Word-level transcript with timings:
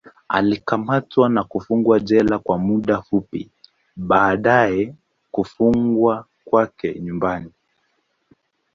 Alikamatwa 0.27 1.29
na 1.29 1.43
kufungwa 1.43 1.99
jela 1.99 2.39
kwa 2.39 2.57
muda 2.57 3.01
fupi, 3.01 3.51
baadaye 3.95 4.95
kufungwa 5.31 6.25
kwake 6.45 6.99
nyumbani. 6.99 7.51